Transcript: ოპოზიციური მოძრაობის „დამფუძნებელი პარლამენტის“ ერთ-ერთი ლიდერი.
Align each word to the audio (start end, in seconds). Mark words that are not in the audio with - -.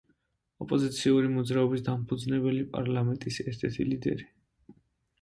ოპოზიციური 0.65 1.29
მოძრაობის 1.33 1.85
„დამფუძნებელი 1.91 2.65
პარლამენტის“ 2.75 3.41
ერთ-ერთი 3.49 3.91
ლიდერი. 3.95 4.31